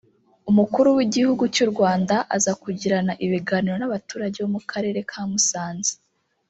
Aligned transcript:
Umukuru 0.49 0.87
w’igihugu 0.97 1.43
cy’ 1.53 1.61
u 1.65 1.67
Rwanda 1.71 2.15
aza 2.35 2.53
kugirana 2.61 3.13
ibiganiro 3.25 3.75
n’abaturage 3.79 4.37
bo 4.43 4.49
mu 4.55 4.61
karere 4.71 4.99
ka 5.11 5.21
Musanze 5.29 5.93